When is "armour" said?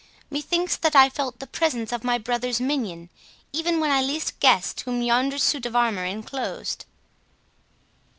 5.75-6.05